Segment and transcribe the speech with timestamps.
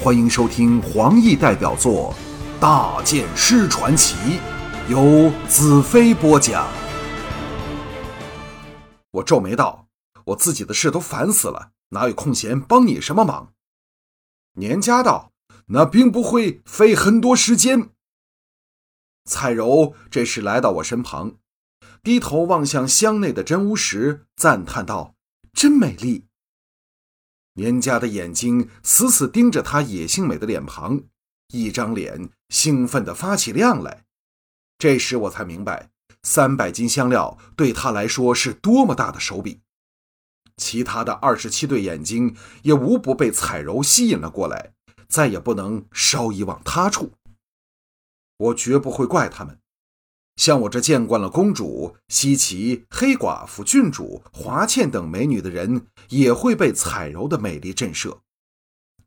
[0.00, 2.14] 欢迎收听黄奕代表作
[2.60, 4.14] 《大剑师传奇》，
[4.88, 6.68] 由子飞播讲。
[9.10, 9.88] 我皱眉道
[10.26, 13.52] ：“我自己的事都烦死了，哪有空闲帮你什么忙？”
[14.54, 15.32] 年家道
[15.66, 17.90] ：“那并不会费很多时间。”
[19.28, 21.34] 彩柔这时来到我身旁，
[22.04, 25.16] 低头望向箱内的真乌石，赞叹道
[25.52, 26.26] ：“真美丽。”
[27.58, 31.02] 年家的眼睛死死盯着他野性美的脸庞，
[31.48, 34.04] 一张脸兴奋地发起亮来。
[34.78, 35.90] 这时我才明白，
[36.22, 39.60] 三百斤香料对他来说是多么大的手笔。
[40.56, 44.72] 其他的二十七对眼睛也无不被彩柔吸引了过来，
[45.08, 47.12] 再也不能稍一往他处。
[48.36, 49.58] 我绝不会怪他们。
[50.38, 58.20] 像我这见惯了公主、西岐、黑寡妇、郡主、华倩等美女的人，也会被彩柔的美丽震慑。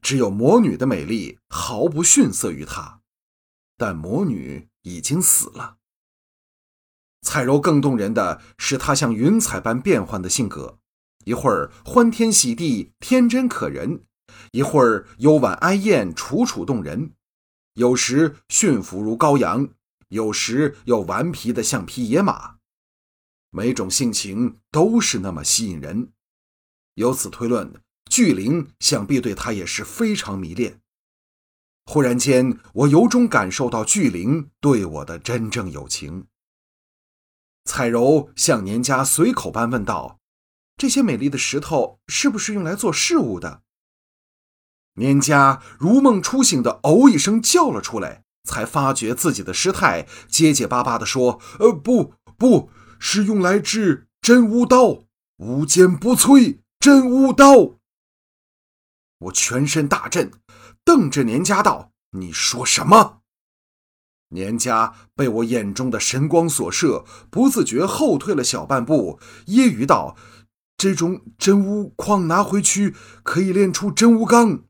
[0.01, 2.99] 只有魔女的美丽毫不逊色于她，
[3.77, 5.77] 但魔女已经死了。
[7.21, 10.79] 彩柔更动人的是她像云彩般变幻的性格，
[11.23, 14.03] 一会儿欢天喜地、天真可人，
[14.51, 17.13] 一会儿幽婉哀艳、楚楚动人，
[17.75, 19.69] 有时驯服如羔羊。
[20.11, 22.57] 有时又顽皮的像匹野马，
[23.49, 26.11] 每种性情都是那么吸引人。
[26.95, 30.81] 由此推论，巨灵想必对他也是非常迷恋。
[31.85, 36.27] 忽然间，我由衷感受到巨灵对我的真正友情。
[37.63, 40.19] 彩柔向年家随口般问道
[40.75, 43.63] ：“这些美丽的石头是不是用来做饰物的？”
[44.95, 48.25] 年家如梦初醒的“哦”一声叫了出来。
[48.43, 55.03] 才发觉自己的失态，结结巴巴地说：“呃，不，不是用来治真乌刀，
[55.37, 57.79] 无坚不摧真乌刀。”
[59.19, 60.31] 我全身大震，
[60.83, 63.19] 瞪着年家道：“你说什么？”
[64.33, 70.15] 年家被我眼中的神光所摄，不自觉后退了小半步，揶揄道
[70.77, 74.63] ：“这种真乌矿拿回去，可以炼出真乌钢。”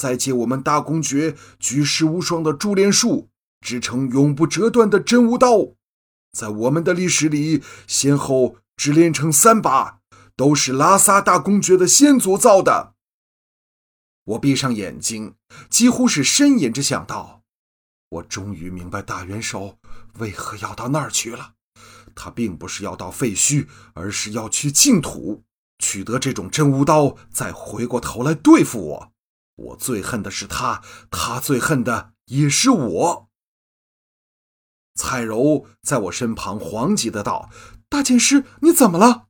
[0.00, 3.28] 再借我们大公爵举世无双的珠帘术，
[3.60, 5.74] 织成永不折断的真无刀。
[6.32, 9.98] 在我们的历史里，先后只炼成三把，
[10.34, 12.94] 都是拉萨大公爵的先祖造的。
[14.24, 15.34] 我闭上眼睛，
[15.68, 17.42] 几乎是呻吟着想到：
[18.08, 19.76] 我终于明白大元首
[20.18, 21.56] 为何要到那儿去了。
[22.14, 25.42] 他并不是要到废墟，而是要去净土，
[25.78, 29.12] 取得这种真无刀，再回过头来对付我。
[29.60, 33.30] 我最恨的是他，他最恨的也是我。
[34.94, 37.50] 彩柔在我身旁惶急的道
[37.88, 39.28] ：“大剑师，你怎么了？”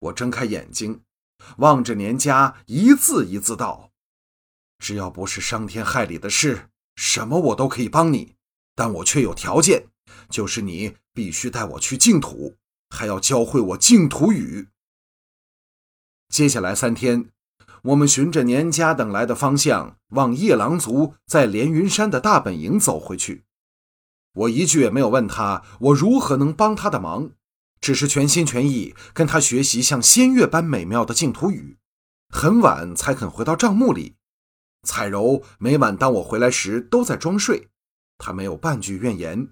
[0.00, 1.02] 我睁开眼睛，
[1.58, 3.90] 望着年家，一字一字道
[4.78, 8.36] ：“只要不是伤天害理的事，什么我都可以帮你。
[8.74, 9.88] 但我却有条件，
[10.30, 12.56] 就是你必须带我去净土，
[12.90, 14.68] 还要教会我净土语。
[16.28, 17.30] 接下来三天。”
[17.82, 23.44] 我们循着年家等来的方向，往夜郎族在连云山的大本营走回去。
[24.34, 27.30] 我一句也没有问他，我如何能帮他的忙，
[27.80, 31.78] 只是全心全意跟他学习像仙乐般美妙的净土语。
[32.28, 34.16] 很晚才肯回到帐幕里。
[34.82, 37.68] 彩柔每晚当我回来时都在装睡，
[38.18, 39.48] 她没有半句怨言，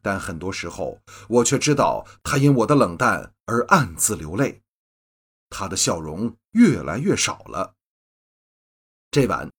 [0.00, 4.62] 但很多时候我却知道她因我的冷淡而暗自流泪。
[5.50, 7.74] 他的笑容越来越少了。
[9.10, 9.50] 这晚，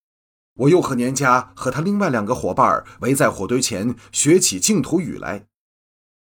[0.55, 5.45] 我又和年家和他另外两个伙伴围在火堆前学起净土语来。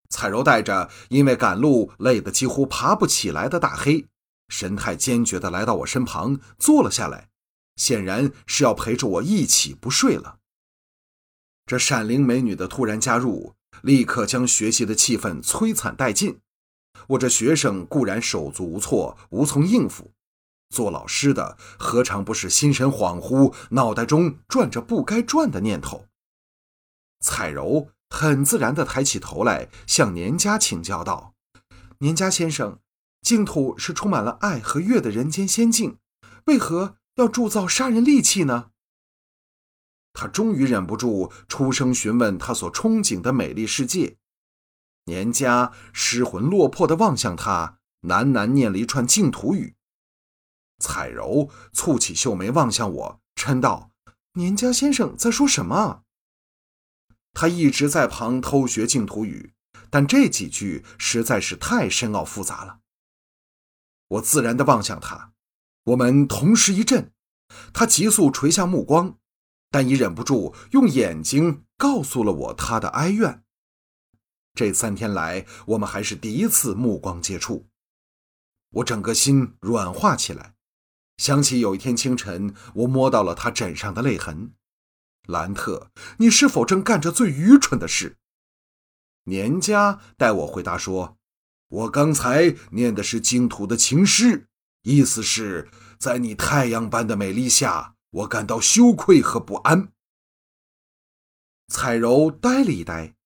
[0.09, 4.07] 彩柔带着因为赶路累得几乎爬不起来的大黑，
[4.47, 7.27] 神态坚决地来到我身旁坐了下来，
[7.75, 10.39] 显然是要陪着我一起不睡了。
[11.65, 16.39] 这闪灵美女的突然加入，立刻将学习的气氛摧残殆尽。
[17.07, 20.11] 我这学生固然手足无措，无从应付；
[20.69, 26.05] 做老师的何尝不是心神恍惚，脑袋中转着不该转的念头？
[27.19, 31.33] 彩柔很自然地抬起头来，向年家请教道
[31.99, 32.79] ：“年家先生，
[33.21, 35.97] 净土是充满了爱和乐的人间仙境，
[36.45, 38.71] 为何要铸造杀人利器呢？”
[40.13, 44.17] 他终于忍不住出声询问他所憧憬的美丽世界。
[45.07, 49.75] 年家失魂落魄地望向他，喃喃念了一串净土语。
[50.79, 53.91] 彩柔蹙起秀眉望向我，嗔道
[54.35, 56.03] ：“年家先生在说什么？”
[57.33, 59.53] 他一直在旁偷学净土语，
[59.89, 62.79] 但这几句实在是太深奥复杂了。
[64.09, 65.31] 我自然地望向他，
[65.85, 67.11] 我们同时一震，
[67.73, 69.17] 他急速垂下目光，
[69.71, 73.45] 但已忍不住用眼睛告诉了我他的哀怨。
[74.57, 77.67] 这三天来，我们还是第一次目光接触，
[78.71, 80.55] 我整个心软化起来，
[81.17, 84.53] 想起有一天清晨，我摸到了他枕上的泪痕。
[85.27, 88.17] 兰特，你是否正干着最愚蠢的事？
[89.25, 91.19] 年家代我回答说
[91.69, 94.47] ：“我刚才念的是净土的情诗，
[94.81, 95.69] 意思是，
[95.99, 99.91] 在你太阳般的美丽下，我感到羞愧和不安。”
[101.71, 103.16] 彩柔呆了一呆，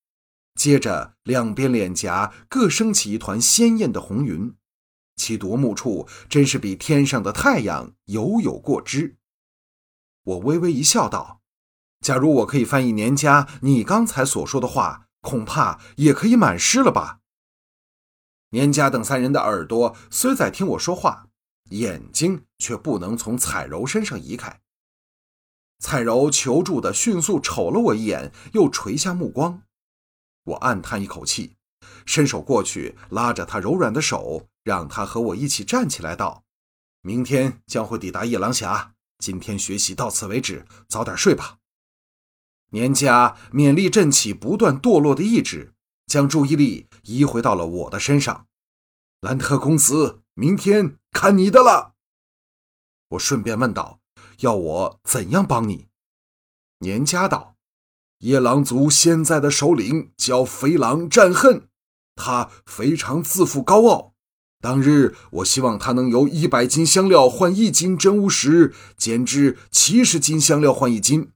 [0.54, 4.54] 接着两边脸颊各升起一团鲜艳的红云，
[5.16, 9.16] 其夺目处真是比天上的太阳犹有过之。
[10.24, 11.40] 我微微一笑，道。
[12.00, 17.20] 假如我可以翻译年家你刚才所说的话，恐怕也可以满诗了吧？
[18.50, 21.28] 年家等三人的耳朵虽在听我说话，
[21.70, 24.60] 眼睛却不能从彩柔身上移开。
[25.78, 29.62] 彩柔求助的迅速瞅了我一眼，又垂下目光。
[30.44, 31.56] 我暗叹一口气，
[32.04, 36.44] 伸手过去拉着他柔软的手，让他和我一起站起来，道
[37.02, 41.58] ：“明天将会抵达夜郎峡，今天学习到此为止，早点睡吧。”
[42.70, 45.74] 年家勉力振起不断堕落的意志，
[46.06, 48.46] 将注意力移回到了我的身上。
[49.20, 51.94] 兰特公子，明天看你的了。
[53.10, 54.00] 我顺便问道
[54.40, 55.88] ：“要我怎样帮你？”
[56.80, 57.51] 年家道
[58.22, 61.66] ：“夜狼族现在的首领叫肥狼战恨，
[62.14, 64.14] 他非常自负高傲。
[64.60, 71.32] 当日我希望他能由一百斤香料换一斤真乌石，减至七十斤香料换一斤。”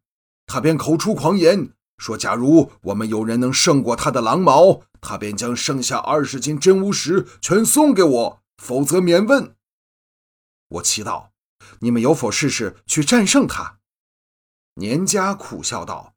[0.46, 9.56] 他便口出狂言，说：“假如我们有人能胜过他的狼毛，他便将剩下二十斤真乌石全送给我，否则免问。”
[10.78, 11.30] 我祈祷
[11.80, 13.80] ：“你们有否试试去战胜他？”
[14.78, 16.14] 年家苦笑道：“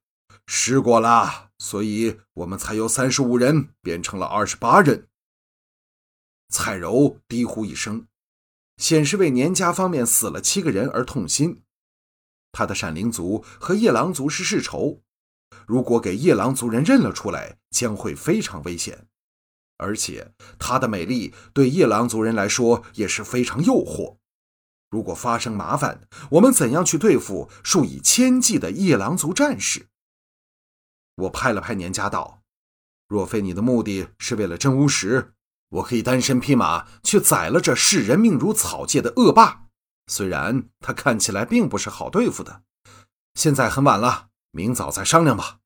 [0.51, 5.07] 试过了，所以我们才由三十五人变成了二十八人。”
[6.49, 8.07] 蔡柔低呼一声，
[8.77, 11.61] 显示为年家方面死了七个人而痛心。
[12.51, 15.03] 他的闪灵族和夜狼族是世仇，
[15.67, 19.05] 如果给夜狼族人认了出来，将会非常危险。
[19.77, 24.17] 而且她的美丽对夜狼族人来说也是非常诱惑。
[24.89, 29.85] 如果发生麻烦，我们怎样去对付数以千计的夜狼族战士？
[31.19, 32.41] 我拍了拍年家道
[33.07, 35.33] ：“若非你的目的是为了真巫石，
[35.69, 39.65] 我可以单身匹马去宰了这视人命如草芥的恶霸。”
[40.07, 42.63] 虽然他看起来并不是好对付的，
[43.35, 45.59] 现在很晚了，明早再商量吧。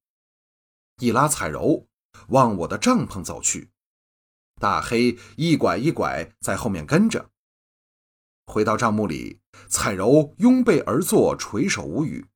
[1.00, 1.88] 一拉彩柔
[2.27, 3.71] 往我的帐篷走去，
[4.59, 7.29] 大黑一拐一拐在后面跟着。
[8.45, 9.39] 回到帐幕里，
[9.69, 12.27] 彩柔拥背而坐，垂首无语。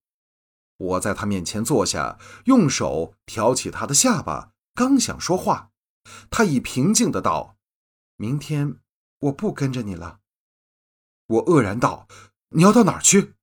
[0.77, 5.71] 我在他面前坐下，用手挑起他的下巴，刚想说话，
[6.29, 7.57] 他已平静的道
[8.15, 8.79] ：“明天
[9.19, 10.19] 我不跟着你了。”
[11.27, 12.07] 我愕然道
[12.49, 13.33] ：“你要到哪儿去？”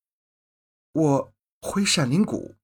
[0.92, 2.54] 我回闪灵谷。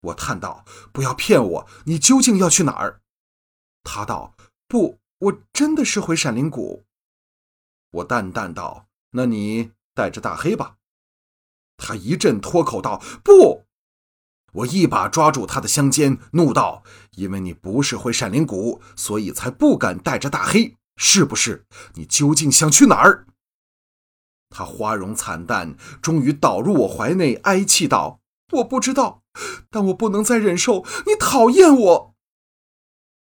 [0.00, 3.00] 我叹道：“不要骗我，你究竟要去哪儿？”
[3.84, 4.34] 他道
[4.66, 6.84] ：“不，我真的是回闪灵谷。”
[7.92, 10.76] 我淡淡道：“那你带着大黑吧。”
[11.76, 13.64] 他一阵脱口道：“不！”
[14.54, 16.84] 我一把抓住他的香肩，怒道
[17.16, 21.66] ：“因为你不是回闪灵谷，所以才不敢带着大黑，是不是？
[21.94, 23.26] 你究竟想去哪儿？”
[24.50, 28.20] 他花容惨淡，终于倒入我怀内，哀泣道
[28.58, 29.22] ：“我不知道，
[29.70, 32.14] 但我不能再忍受你讨厌我。”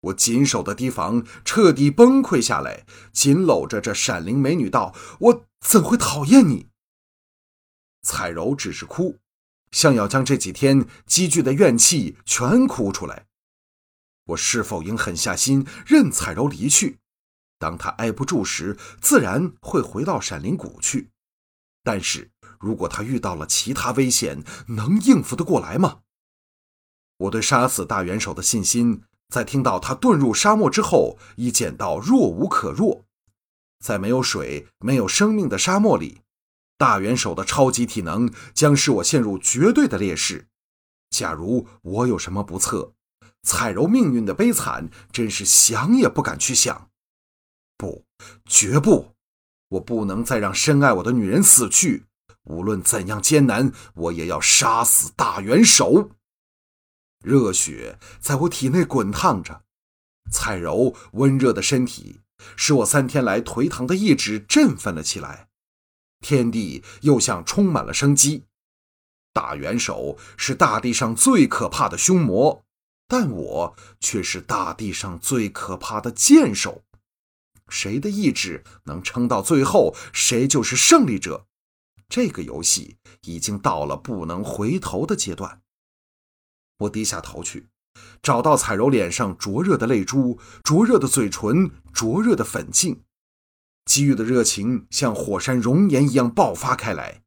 [0.05, 6.70] 我紧守的堤防彻底崩溃下来，紧搂着这闪灵美女道：“我怎会讨厌你？”
[8.03, 9.19] 彩柔只是哭，
[9.71, 13.27] 像要将这几天积聚的怨气全哭出来。
[14.27, 16.99] 我是否应狠下心任彩柔离去？
[17.59, 21.11] 当她挨不住时，自然会回到闪灵谷去。
[21.83, 26.01] 但是如果他遇到了其他危险，能应付得过来吗？
[27.17, 33.05] 我对杀死大元首的信心，在听到他遁入沙漠之后，已减到弱无可弱。
[33.79, 36.21] 在没有水、没有生命的沙漠里，
[36.81, 40.49] 大元首的超级体能将使我陷入绝对的劣势。
[41.11, 42.95] 假如我有什么不测，
[43.43, 46.89] 彩柔命运的悲惨，真是想也不敢去想。
[47.77, 48.07] 不，
[48.47, 49.15] 绝不。
[49.69, 52.07] 我不能再让深爱我的女人死去，
[52.45, 56.13] 无论怎样艰难，我也要杀死大元首。
[57.23, 59.65] 热血在我体内滚烫着，
[60.33, 62.21] 彩柔温热的身体
[62.57, 65.50] 使我三天来颓唐的意志振奋了起来。
[66.21, 68.45] 天地又像充满了生机。
[69.33, 72.65] 大元首是大地上最可怕的凶魔，
[73.07, 76.83] 但我却是大地上最可怕的剑手。
[77.69, 81.47] 谁的意志能撑到最后，谁就是胜利者。
[82.09, 85.63] 这个游戏已经到了不能回头的阶段。
[86.79, 87.69] 我低下头去，
[88.21, 93.05] 找到彩柔脸上灼热的泪珠、灼热的嘴唇、灼热的粉颈，
[93.91, 97.23] 机遇的热情像火山熔岩一样爆发开来。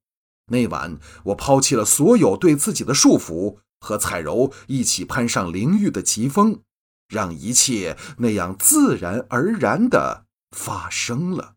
[0.47, 6.61] 那晚，我抛弃了所有对自己的束缚，和彩柔一起攀上灵域的疾风，
[7.09, 11.55] 让一切那样自然而然的发生了。